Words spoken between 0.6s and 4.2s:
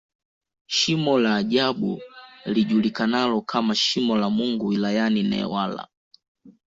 Shimo la ajabu lijulikanalo kama Shimo